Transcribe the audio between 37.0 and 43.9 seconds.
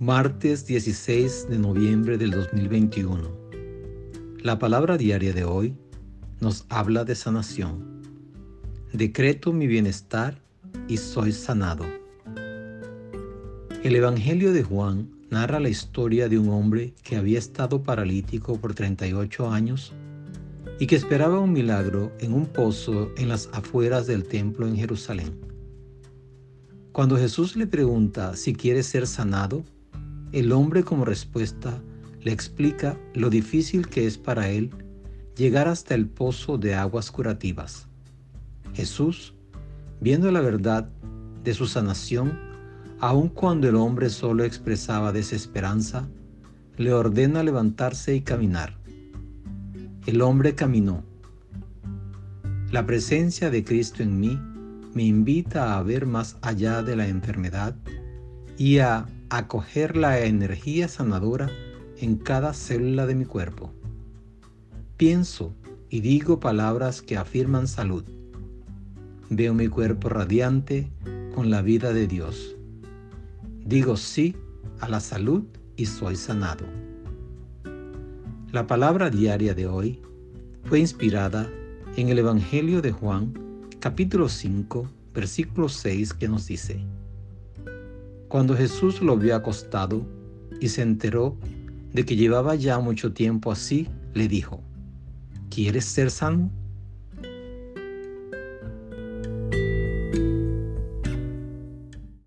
curativas. Jesús, viendo la verdad de su sanación, aun cuando el